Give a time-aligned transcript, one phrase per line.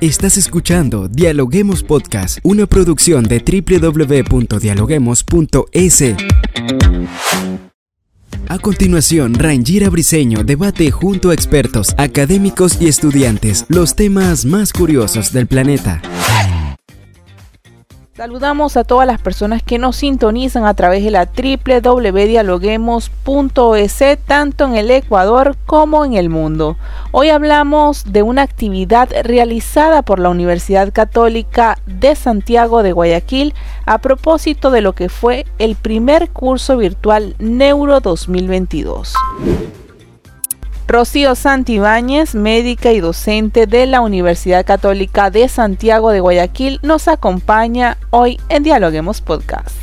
[0.00, 6.04] Estás escuchando Dialoguemos Podcast, una producción de www.dialoguemos.es.
[8.46, 15.32] A continuación, Rangira Briseño debate junto a expertos, académicos y estudiantes los temas más curiosos
[15.32, 16.00] del planeta.
[18.18, 24.74] Saludamos a todas las personas que nos sintonizan a través de la www.dialoguemos.es tanto en
[24.74, 26.76] el Ecuador como en el mundo.
[27.12, 33.54] Hoy hablamos de una actividad realizada por la Universidad Católica de Santiago de Guayaquil
[33.86, 39.14] a propósito de lo que fue el primer curso virtual Neuro 2022.
[40.90, 47.98] Rocío Santibáñez, médica y docente de la Universidad Católica de Santiago de Guayaquil, nos acompaña
[48.08, 49.76] hoy en Dialoguemos Podcast.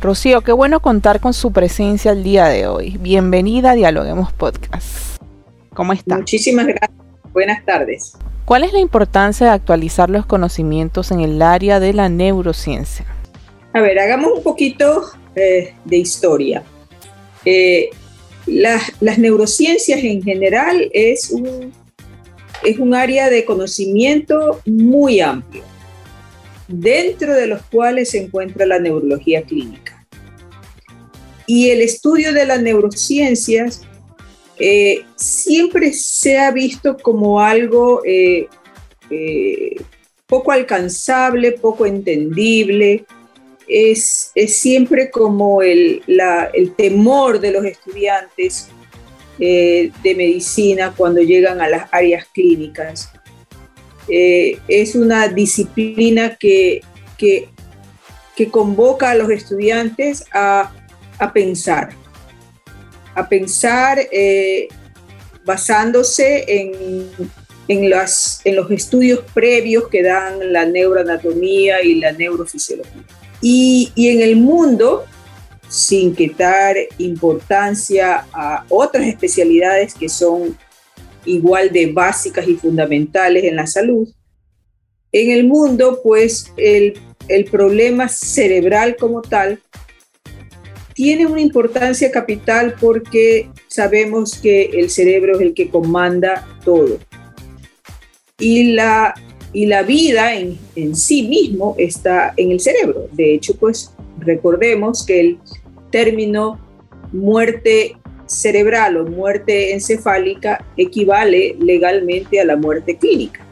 [0.00, 2.96] Rocío, qué bueno contar con su presencia el día de hoy.
[2.98, 5.20] Bienvenida a Dialoguemos Podcast.
[5.72, 6.16] ¿Cómo está?
[6.16, 6.90] Muchísimas gracias.
[7.32, 8.14] Buenas tardes.
[8.44, 13.06] ¿Cuál es la importancia de actualizar los conocimientos en el área de la neurociencia?
[13.72, 15.04] A ver, hagamos un poquito
[15.36, 16.64] eh, de historia.
[17.44, 17.90] Eh,
[18.46, 21.72] las, neurociencias en general es un,
[22.64, 25.62] es un área de conocimiento muy amplio,
[26.68, 30.06] dentro de los cuales se encuentra la neurología clínica.
[31.46, 33.82] Y el estudio de las neurociencias
[34.58, 38.48] eh, siempre se ha visto como algo eh,
[39.10, 39.76] eh,
[40.26, 43.04] poco alcanzable, poco entendible,
[43.66, 46.02] es, siempre como el,
[46.76, 48.68] temor de los estudiantes
[49.38, 53.10] eh, de medicina cuando llegan a las áreas clínicas.
[54.08, 56.82] Eh, es una disciplina que,
[58.50, 60.72] convoca a los estudiantes a,
[61.32, 61.90] pensar,
[63.14, 64.68] a pensar eh,
[65.44, 66.44] basándose
[67.68, 73.02] en los estudios previos que dan la neuroanatomía y la neurofisiología.
[73.40, 75.04] Y, en el mundo,
[75.68, 80.56] sin quitar importancia a otras especialidades que son
[81.24, 84.08] igual de básicas y fundamentales en la salud,
[85.12, 86.98] en el mundo, pues el,
[87.28, 89.60] el problema cerebral como tal
[90.94, 96.98] tiene una importancia capital porque sabemos que el cerebro es el que comanda todo.
[98.38, 99.14] Y la
[99.52, 100.58] y la vida en,
[100.94, 103.08] sí mismo está en el cerebro.
[103.12, 105.38] De hecho, pues recordemos que el
[105.90, 106.60] término
[107.12, 107.96] muerte
[108.26, 113.46] cerebral o muerte encefálica equivale legalmente a la muerte clínica.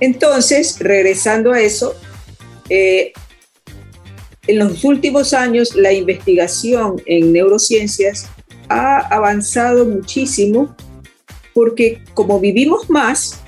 [0.00, 1.94] Entonces, regresando a eso,
[2.70, 3.12] eh,
[4.46, 8.26] en los últimos años la investigación en neurociencias
[8.68, 10.74] ha avanzado muchísimo
[11.52, 13.39] porque como vivimos más,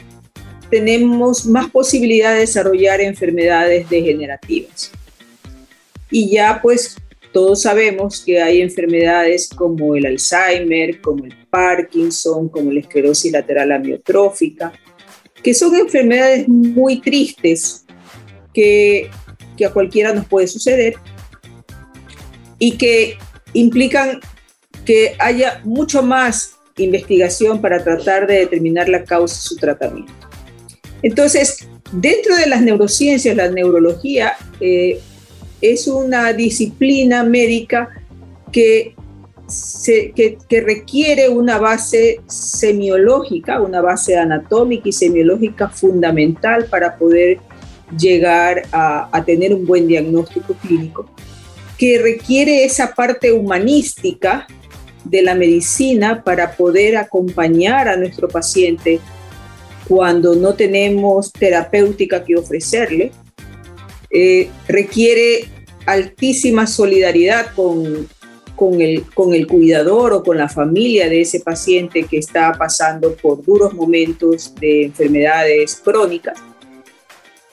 [0.72, 4.90] tenemos más posibilidad de desarrollar enfermedades degenerativas.
[6.10, 6.96] Y ya pues
[7.30, 13.70] todos sabemos que hay enfermedades como el Alzheimer, como el Parkinson, como la esclerosis lateral
[13.70, 14.72] amiotrófica,
[15.42, 17.84] que son enfermedades muy tristes
[18.54, 19.10] que,
[19.58, 20.94] que a cualquiera nos puede suceder
[22.58, 23.18] y que
[23.52, 24.20] implican
[24.86, 30.21] que haya mucho más investigación para tratar de determinar la causa y su tratamiento.
[31.02, 35.00] Entonces, dentro de las neurociencias, la neurología eh,
[35.60, 37.90] es una disciplina médica
[38.50, 38.94] que,
[40.48, 47.38] requiere una base semiológica, una base anatómica y semiológica fundamental para poder
[47.98, 51.10] llegar a, a tener un buen diagnóstico clínico,
[51.76, 54.46] que requiere esa parte humanística
[55.04, 59.00] de la medicina para poder acompañar a nuestro paciente
[59.88, 63.12] cuando no tenemos terapéutica que ofrecerle.
[64.10, 65.48] Eh, requiere
[65.86, 68.08] altísima solidaridad con,
[68.56, 73.14] con, el, con el cuidador o con la familia de ese paciente que está pasando
[73.16, 76.38] por duros momentos de enfermedades crónicas.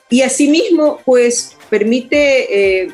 [0.09, 2.92] Y asimismo, pues permite eh,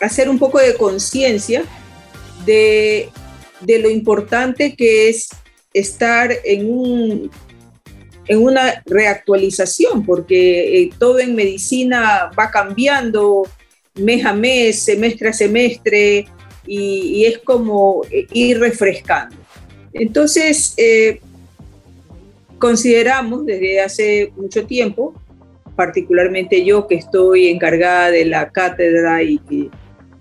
[0.00, 1.64] hacer un poco de conciencia
[2.44, 3.08] de,
[3.60, 5.28] de lo importante que es
[5.72, 7.30] estar en un
[8.26, 13.46] en una reactualización, porque eh, todo en medicina va cambiando
[13.94, 16.26] mes a mes, semestre a semestre,
[16.66, 19.36] y, es como eh, ir refrescando.
[19.92, 21.20] Entonces, eh,
[22.58, 25.14] consideramos desde hace mucho tiempo,
[25.76, 29.68] particularmente yo que estoy encargada de la cátedra y que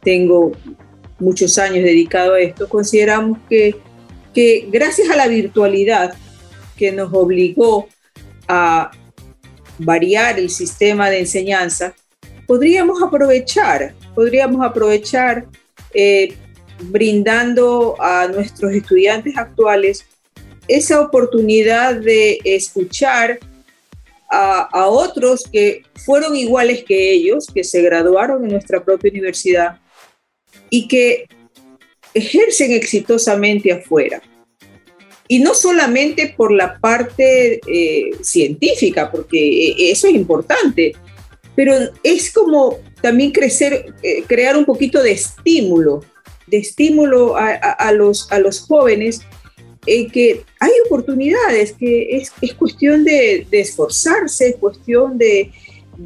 [0.02, 0.52] tengo
[1.20, 3.76] muchos años dedicado a esto, consideramos que,
[4.34, 6.16] que gracias a la virtualidad
[6.76, 7.88] que nos obligó
[8.48, 8.92] a
[9.80, 11.94] variar el sistema de enseñanza,
[12.48, 15.46] podríamos aprovechar, podríamos aprovechar
[15.94, 16.36] eh,
[16.82, 20.06] brindando a nuestros estudiantes actuales
[20.68, 23.40] esa oportunidad de escuchar
[24.36, 29.80] a, otros que fueron iguales que ellos, que se graduaron en nuestra propia universidad
[30.72, 31.28] y que
[32.16, 34.24] ejercen exitosamente afuera.
[35.28, 40.94] Y no solamente por la parte eh, científica, porque eh, eso es importante,
[41.56, 41.74] pero
[42.04, 46.04] es como también crecer, eh, crear un poquito de estímulo,
[46.48, 49.22] de estímulo a, los, a los jóvenes
[49.86, 55.52] que hay oportunidades, que es, es cuestión de, de, esforzarse, es cuestión de,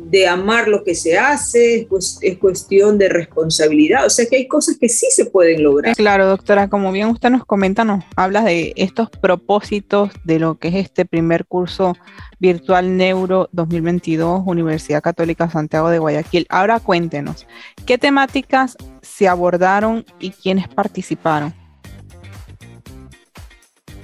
[0.05, 4.47] de amar lo que se hace, pues es cuestión de responsabilidad, o sea que hay
[4.47, 5.95] cosas que sí se pueden lograr.
[5.95, 10.69] Claro, doctora, como bien usted nos comenta, nos habla de estos propósitos de lo que
[10.69, 11.97] es este primer curso
[12.39, 16.45] virtual Neuro 2022, Universidad Católica Santiago de Guayaquil.
[16.49, 17.47] Ahora cuéntenos,
[17.85, 21.53] ¿qué temáticas se abordaron y quiénes participaron?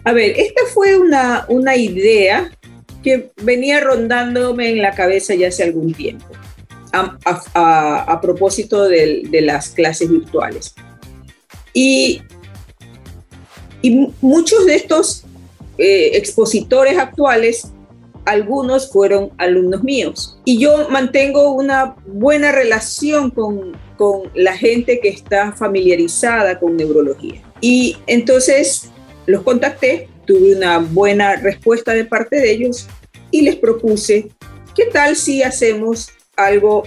[0.05, 2.51] A ver, esta fue una, una idea
[3.03, 6.25] que venía rondándome en la cabeza ya hace algún tiempo,
[6.91, 10.73] a, propósito de, las clases virtuales.
[11.73, 12.21] Y,
[13.81, 15.25] y muchos de estos
[15.77, 17.71] eh, expositores actuales,
[18.25, 20.39] algunos fueron alumnos míos.
[20.45, 27.41] Y yo mantengo una buena relación con, con la gente que está familiarizada con neurología.
[27.59, 28.91] Y entonces
[29.25, 32.87] los contacté tuve una buena respuesta de parte de ellos
[33.31, 34.29] y les propuse,
[34.75, 36.83] ¿qué tal si hacemos algo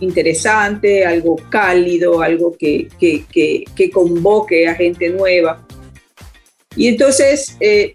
[0.00, 5.64] interesante, algo cálido, algo que, que, convoque a gente nueva?
[6.74, 7.94] Y entonces eh,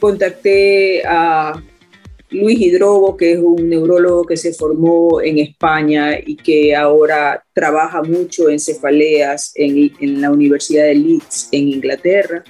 [0.00, 1.60] contacté a
[2.30, 8.02] Luis Hidrobo, que es un neurólogo que se formó en España y que ahora trabaja
[8.02, 12.42] mucho en cefaleas en, en la Universidad de Leeds, en Inglaterra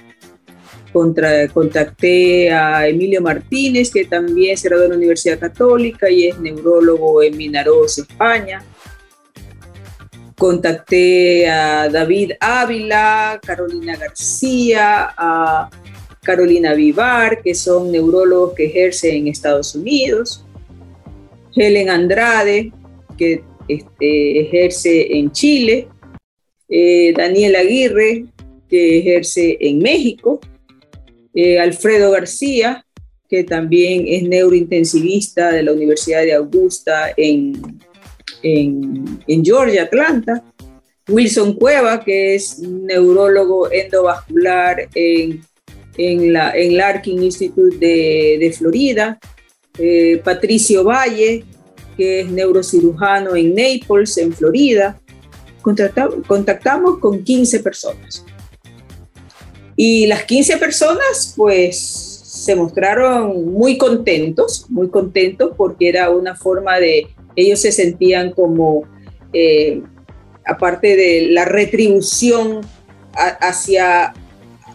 [0.93, 7.21] contacté a Emilio Martínez, que también se graduó en la Universidad Católica y es neurólogo
[7.23, 8.63] en Minaros, España.
[10.37, 15.69] Contacté a David Ávila, Carolina García, a
[16.21, 20.45] Carolina Vivar, que son neurólogos que ejercen en Estados Unidos.
[21.55, 22.71] Helen Andrade,
[23.17, 25.87] que este, ejerce en Chile.
[26.69, 28.25] Eh, Daniel Aguirre,
[28.69, 30.39] que ejerce en México.
[31.33, 32.85] Eh, Alfredo García,
[33.27, 37.79] que también es neurointensivista de la Universidad de Augusta en,
[38.43, 40.43] en, Georgia, Atlanta.
[41.09, 45.41] Wilson Cueva, que es neurólogo endovascular en,
[45.97, 49.19] en la en Institute de, Florida.
[49.79, 51.43] Eh, Patricio Valle,
[51.97, 55.01] que es neurocirujano en Naples, en Florida.
[55.61, 58.23] contactamos con 15 personas.
[59.75, 66.79] Y las 15 personas, pues, se mostraron muy contentos, muy contentos porque era una forma
[66.79, 68.83] de, ellos se sentían como,
[69.33, 69.81] eh,
[70.45, 72.61] aparte de la retribución
[73.13, 74.13] hacia,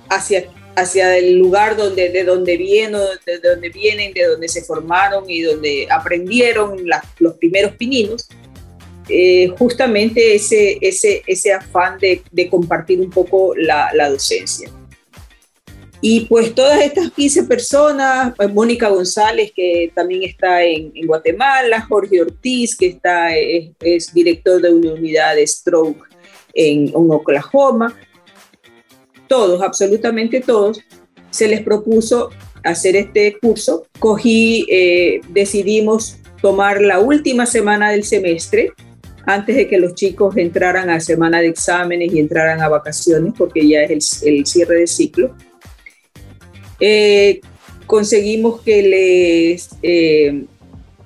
[0.08, 0.44] hacia,
[0.76, 5.42] hacia el lugar donde, de donde vienen, de donde vienen, de donde se formaron y
[5.42, 6.84] donde aprendieron
[7.18, 8.28] los primeros pininos,
[9.08, 14.70] eh, justamente ese, ese, ese afán de, compartir un poco la docencia.
[16.00, 22.20] Y pues todas estas 15 personas, pues, Mónica González, que también está en, Guatemala, Jorge
[22.20, 26.06] Ortiz, que está, es, director de una unidad de stroke
[26.54, 27.94] en, Oklahoma,
[29.26, 30.80] todos, absolutamente todos,
[31.30, 32.30] se les propuso
[32.62, 33.86] hacer este curso.
[33.98, 38.72] Cogí, eh, decidimos tomar la última semana del semestre,
[39.26, 43.68] antes de que los chicos entraran a semana de exámenes y entraran a vacaciones, porque
[43.68, 45.34] ya es el, el cierre de ciclo
[46.80, 47.40] eh,
[47.86, 50.44] conseguimos que, les, eh,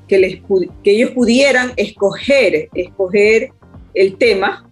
[0.08, 0.40] que, les,
[0.82, 3.52] que ellos pudieran escoger, escoger
[3.94, 4.68] el tema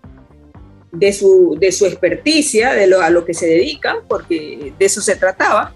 [0.92, 5.00] de su, de su experticia, de lo, a lo que se dedican, porque de eso
[5.00, 5.74] se trataba,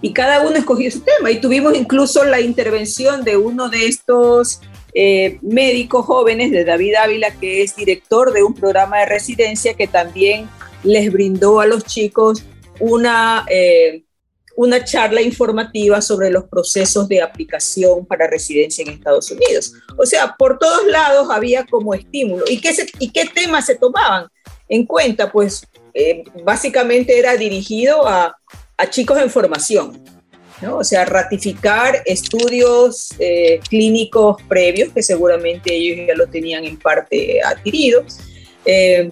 [0.00, 1.30] y cada uno escogió su tema.
[1.30, 4.60] Y tuvimos incluso la intervención de uno de estos
[4.94, 9.86] eh, médicos jóvenes, de David Ávila, que es director de un programa de residencia que
[9.86, 10.48] también
[10.82, 12.44] les brindó a los chicos
[12.80, 13.46] una,
[14.56, 19.72] una charla informativa sobre los procesos de aplicación para residencia en Estados Unidos.
[19.96, 22.44] O sea, por todos lados había como estímulo.
[22.48, 24.26] ¿Y qué, y qué temas se tomaban
[24.68, 25.30] en cuenta?
[25.30, 28.36] Pues eh, básicamente era dirigido a,
[28.76, 30.02] a chicos en formación,
[30.60, 30.78] ¿no?
[30.78, 37.40] O sea, ratificar estudios eh, clínicos previos que seguramente ellos ya lo tenían en parte
[37.42, 38.04] adquirido.
[38.64, 39.10] Eh,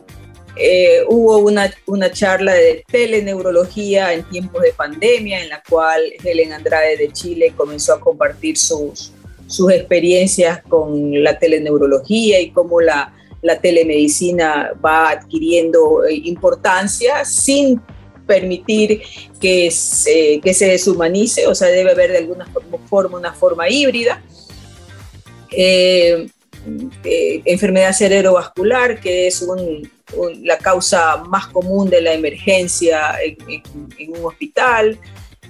[0.56, 6.52] eh, hubo una, una, charla de teleneurología en tiempos de pandemia en la cual Helen
[6.52, 9.12] Andrade de Chile comenzó a compartir sus,
[9.46, 17.80] sus experiencias con la teleneurología y cómo la, la telemedicina va adquiriendo importancia sin
[18.26, 19.02] permitir
[19.40, 22.46] que se, que se deshumanice, o sea, debe haber de alguna
[22.88, 24.22] forma una forma híbrida.
[25.50, 26.28] Eh,
[27.04, 29.42] eh, enfermedad cerebrovascular, que es
[30.42, 34.98] la causa más común de la emergencia en, un hospital,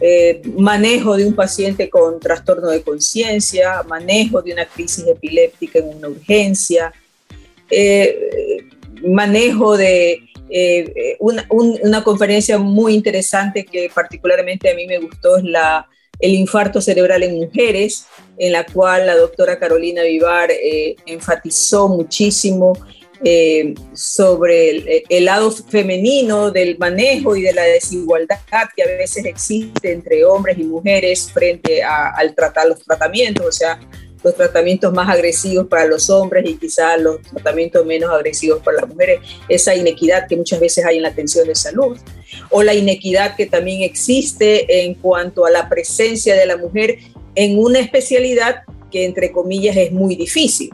[0.00, 5.96] eh, manejo de un paciente con trastorno de conciencia, manejo de una crisis epiléptica en
[5.96, 6.92] una urgencia,
[9.02, 15.36] manejo de eh, eh, una, una, conferencia muy interesante que particularmente a mí me gustó
[15.36, 15.88] es la,
[16.18, 22.72] el infarto cerebral en mujeres, en la cual la doctora Carolina Vivar eh, enfatizó muchísimo
[23.92, 28.38] sobre el, lado femenino del manejo y de la desigualdad
[28.74, 33.78] que a veces existe entre hombres y mujeres frente al tratar los tratamientos, o sea,
[34.22, 38.88] los tratamientos más agresivos para los hombres y quizás los tratamientos menos agresivos para las
[38.88, 41.98] mujeres, esa inequidad que muchas veces hay en la atención de salud,
[42.50, 46.98] o la inequidad que también existe en cuanto a la presencia de la mujer
[47.34, 50.70] en una especialidad que entre comillas es muy difícil.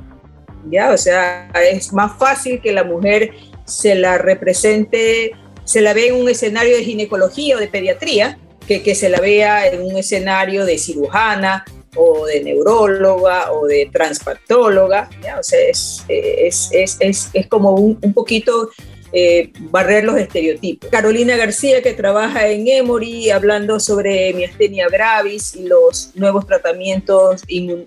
[0.70, 0.92] ¿Ya?
[0.92, 3.30] O sea, es más fácil que la mujer
[3.64, 5.32] se la represente,
[5.64, 9.20] se la vea en un escenario de ginecología o de pediatría, que, que se la
[9.20, 15.08] vea en un escenario de cirujana o de neuróloga o de transpatóloga,
[15.38, 16.68] o sea, es, es,
[17.00, 18.70] es, es como un, un poquito
[19.12, 20.90] eh, barrer los estereotipos.
[20.90, 27.78] Carolina García, que trabaja en Emory, hablando sobre miastenia gravis y los nuevos tratamientos de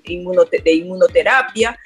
[0.73, 1.77] inmunoterapia.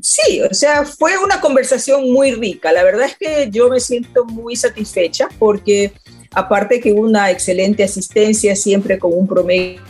[0.00, 2.72] Sí, o sea, fue una conversación muy rica.
[2.72, 5.92] La verdad es que yo me siento muy satisfecha porque
[6.32, 9.80] aparte que una excelente asistencia siempre con un promedio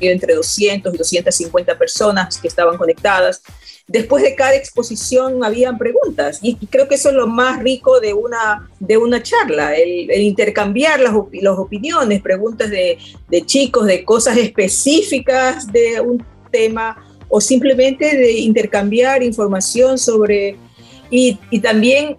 [0.00, 3.42] entre 200 y 250 personas que estaban conectadas.
[3.86, 8.14] Después de cada exposición habían preguntas y creo que eso es lo más rico de
[8.14, 14.36] una, de una charla, el, intercambiar las, las, opiniones, preguntas de, de chicos, de cosas
[14.36, 16.96] específicas de un tema
[17.34, 20.56] o simplemente de intercambiar información sobre...
[21.10, 22.18] Y, también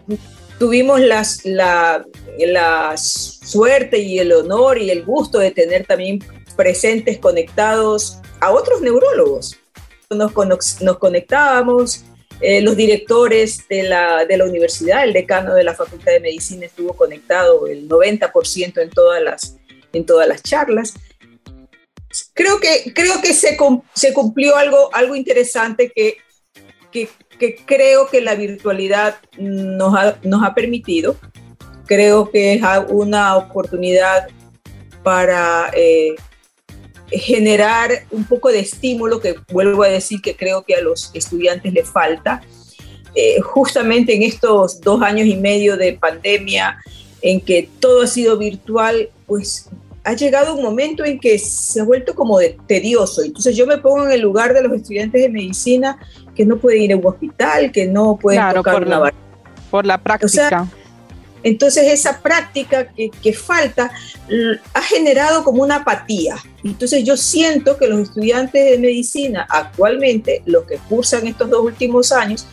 [0.58, 2.04] tuvimos las, la,
[2.40, 6.24] la, suerte y el honor y el gusto de tener también
[6.56, 9.56] presentes conectados a otros neurólogos.
[10.10, 10.34] Nos,
[10.82, 12.06] nos conectábamos,
[12.42, 16.66] eh, los directores de la, de la, universidad, el decano de la Facultad de Medicina
[16.66, 19.58] estuvo conectado el 90% en todas las,
[19.94, 20.96] en todas las charlas.
[22.34, 23.58] Creo que, creo que se,
[23.94, 26.18] se cumplió algo, algo interesante que,
[26.92, 31.16] que, que, creo que la virtualidad nos ha, nos ha permitido.
[31.86, 34.28] Creo que es una oportunidad
[35.04, 36.16] para eh,
[37.12, 41.74] generar un poco de estímulo, que vuelvo a decir que creo que a los estudiantes
[41.74, 42.42] les falta.
[43.16, 46.80] Eh, justamente en estos dos años y medio de pandemia,
[47.22, 49.70] en que todo ha sido virtual, pues
[50.04, 53.24] ha llegado un momento en que se ha vuelto como de tedioso.
[53.24, 55.98] Entonces yo me pongo en el lugar de los estudiantes de medicina
[56.36, 59.14] que no pueden ir a un hospital, que no pueden tocar por una la,
[59.72, 60.68] Por la práctica.
[61.44, 63.92] Entonces esa práctica que, falta
[64.74, 66.36] ha generado como una apatía.
[66.64, 72.12] Entonces yo siento que los estudiantes de medicina actualmente, los que cursan estos dos últimos
[72.12, 72.48] años,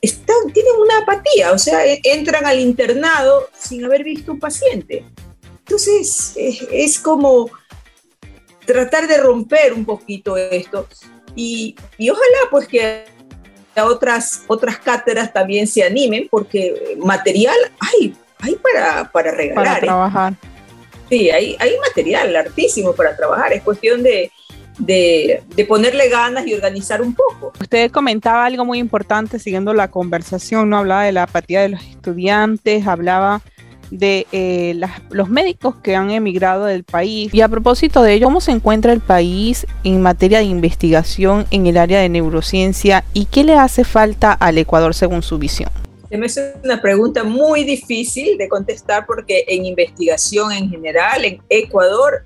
[0.00, 5.04] están, tienen una apatía, o sea, e, entran al internado sin haber visto un paciente.
[5.72, 6.34] Entonces
[6.70, 7.50] es, como
[8.66, 10.86] tratar de romper un poquito esto
[11.34, 13.04] y, y ojalá pues que
[13.82, 19.64] otras, otras cátedras también se animen porque material hay, hay para, para regalar.
[19.64, 19.80] Para ¿eh?
[19.80, 20.34] trabajar.
[21.08, 23.54] Sí, hay, hay material hartísimo para trabajar.
[23.54, 24.30] Es cuestión de,
[24.76, 27.54] de, de, ponerle ganas y organizar un poco.
[27.58, 30.76] Usted comentaba algo muy importante siguiendo la conversación, ¿no?
[30.76, 33.40] Hablaba de la apatía de los estudiantes, hablaba
[33.92, 34.80] de eh,
[35.10, 37.32] los médicos que han emigrado del país.
[37.32, 41.66] Y a propósito de ello, ¿cómo se encuentra el país en materia de investigación en
[41.66, 45.70] el área de neurociencia y qué le hace falta al Ecuador según su visión?
[46.10, 52.24] Es una pregunta muy difícil de contestar porque en investigación en general, en Ecuador,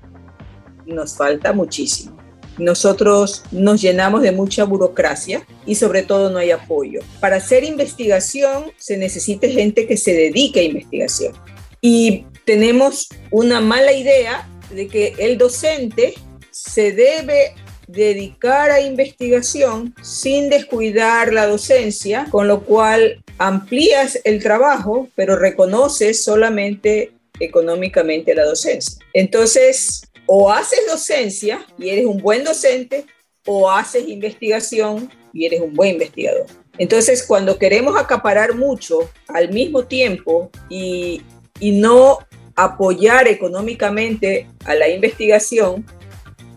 [0.85, 2.17] nos falta muchísimo.
[2.57, 7.01] Nosotros nos llenamos de mucha burocracia y sobre todo no hay apoyo.
[7.19, 11.33] Para hacer investigación se necesita gente que se dedique a investigación.
[11.81, 16.13] Y tenemos una mala idea de que el docente
[16.51, 17.53] se debe
[17.87, 26.23] dedicar a investigación sin descuidar la docencia, con lo cual amplías el trabajo, pero reconoces
[26.23, 28.97] solamente económicamente la docencia.
[29.13, 33.05] Entonces, o haces docencia y eres un buen docente,
[33.45, 36.45] o haces investigación y eres un buen investigador.
[36.77, 41.21] Entonces, cuando queremos acaparar mucho al mismo tiempo y,
[41.61, 42.19] no
[42.55, 45.85] apoyar económicamente a la investigación,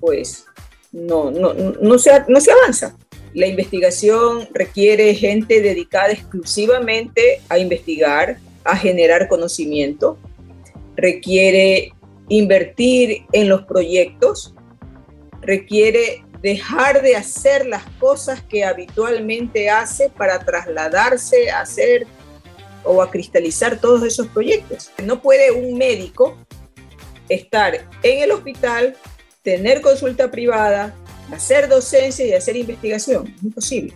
[0.00, 0.47] pues
[0.92, 2.97] no, no, no, se, no se avanza.
[3.35, 10.19] La investigación requiere gente dedicada exclusivamente a investigar, a generar conocimiento,
[10.97, 11.92] requiere
[12.28, 14.54] invertir en los proyectos,
[15.42, 22.07] requiere dejar de hacer las cosas que habitualmente hace para trasladarse a hacer
[22.84, 24.90] o a cristalizar todos esos proyectos.
[25.04, 26.37] No puede un médico
[27.28, 28.96] estar en el hospital,
[29.42, 30.94] tener consulta privada,
[31.32, 33.34] hacer docencia y hacer investigación.
[33.37, 33.94] Es imposible.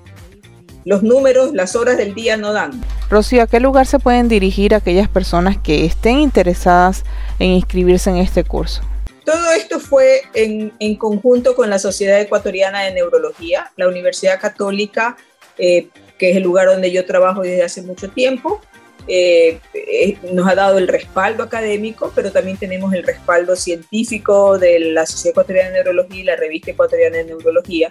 [0.84, 2.82] Los números, las horas del día no dan.
[3.08, 7.04] Rocío, ¿a qué lugar se pueden dirigir aquellas personas que estén interesadas
[7.38, 8.82] en inscribirse en este curso?
[9.24, 15.16] Todo esto fue en, conjunto con la Sociedad Ecuatoriana de Neurología, la Universidad Católica,
[15.56, 15.88] eh,
[16.24, 18.58] que es el lugar donde yo trabajo desde hace mucho tiempo.
[19.06, 24.78] Eh, eh, nos ha dado el respaldo académico, pero también tenemos el respaldo científico de
[24.78, 27.90] la Sociedad Ecuatoriana de Neurología y la Revista Ecuatoriana de Neurología.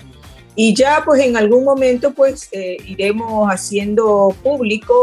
[0.55, 4.93] Y ya pues en algún momento pues iremos haciendo público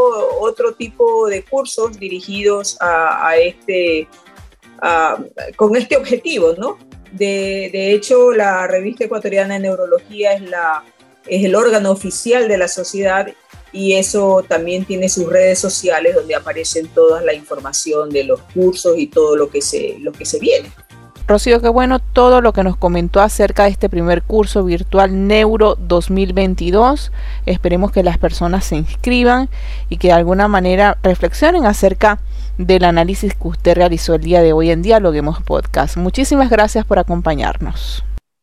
[0.41, 4.09] otro tipo de cursos dirigidos a, a este
[5.55, 6.77] con este objetivo, ¿no?
[7.13, 10.83] De, de, hecho, la revista ecuatoriana de neurología es, la,
[11.27, 13.27] es el órgano oficial de la sociedad
[13.71, 18.97] y eso también tiene sus redes sociales donde aparecen toda la información de los cursos
[18.97, 20.71] y todo lo que se, lo que se viene.
[21.27, 25.75] Rocío, qué bueno todo lo que nos comentó acerca de este primer curso virtual Neuro
[25.75, 27.11] 2022.
[27.45, 29.49] Esperemos que las personas se inscriban
[29.87, 32.19] y que de alguna manera reflexionen acerca
[32.57, 35.95] del análisis que usted realizó el día de hoy en Dialoguemos Podcast.
[35.95, 38.03] Muchísimas gracias por acompañarnos.